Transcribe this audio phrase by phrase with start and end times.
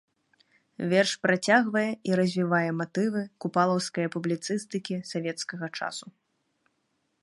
[0.93, 6.07] Верш працягвае і развівае матывы купалаўскае публіцыстыкі савецкага часу.